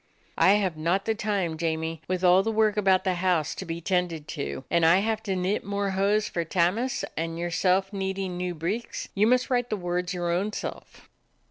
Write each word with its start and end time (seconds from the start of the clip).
"I 0.39 0.53
have 0.53 0.75
not 0.77 1.05
the 1.05 1.13
time, 1.13 1.57
Jamie, 1.59 2.01
with 2.07 2.23
all 2.23 2.41
the 2.41 2.51
work 2.51 2.75
about 2.75 3.03
the 3.03 3.13
house 3.13 3.53
to 3.53 3.65
be 3.65 3.81
tended 3.81 4.27
to, 4.29 4.63
and 4.71 4.83
I 4.83 4.95
have 4.97 5.21
to 5.21 5.35
knit 5.35 5.63
more 5.63 5.91
hose 5.91 6.27
for 6.27 6.43
Tammas, 6.43 7.05
and 7.15 7.37
your 7.37 7.51
self 7.51 7.93
needin' 7.93 8.35
new 8.35 8.55
breeks. 8.55 9.09
You 9.13 9.27
must 9.27 9.51
write 9.51 9.69
the 9.69 9.77
words 9.77 10.11
your 10.11 10.31
own 10.31 10.53
self." 10.53 11.07